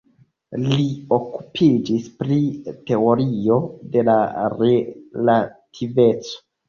[0.61, 0.85] Li
[1.17, 2.37] okupiĝis pri
[2.89, 3.59] teorio
[3.97, 4.17] de la
[4.57, 6.39] relativeco.